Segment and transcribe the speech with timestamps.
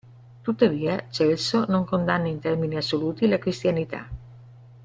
[0.41, 4.09] Tuttavia, Celso non condanna in termini assoluti la cristianità.